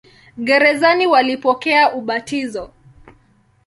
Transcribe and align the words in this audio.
Gerezani 0.37 1.07
walipokea 1.07 1.91
ubatizo. 1.95 2.71